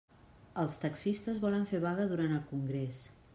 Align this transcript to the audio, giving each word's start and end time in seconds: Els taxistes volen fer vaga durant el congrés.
Els 0.61 0.77
taxistes 0.83 1.43
volen 1.45 1.67
fer 1.73 1.83
vaga 1.85 2.09
durant 2.15 2.35
el 2.39 2.43
congrés. 2.55 3.05